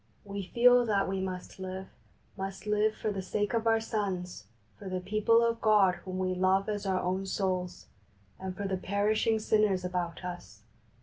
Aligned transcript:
We 0.25 0.41
feel 0.47 0.83
that 0.87 1.07
we 1.07 1.19
must 1.19 1.59
live, 1.59 1.85
must 2.35 2.65
live 2.65 2.95
for 2.95 3.11
the 3.11 3.21
sake 3.21 3.53
of 3.53 3.67
our 3.67 3.79
sons, 3.79 4.45
for 4.79 4.89
the 4.89 4.99
people 4.99 5.43
of 5.45 5.61
God 5.61 5.93
whom 5.93 6.17
we 6.17 6.33
love 6.33 6.67
as 6.67 6.87
our 6.87 6.99
own 6.99 7.27
souls, 7.27 7.85
and 8.39 8.57
for 8.57 8.67
the 8.67 8.77
perishing 8.77 9.37
sinners 9.37 9.85
about 9.85 10.25
us. 10.25 10.63